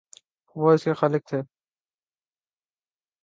وہ 0.55 0.71
اس 0.73 0.83
کے 0.83 0.93
خالق 0.93 1.27
تھے۔ 1.27 1.41